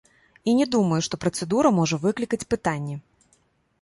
І 0.51 0.55
не 0.59 0.65
думаю, 0.75 0.97
што 1.09 1.19
працэдура 1.25 1.73
можа 1.81 2.01
выклікаць 2.07 2.43
пытанні. 2.55 2.95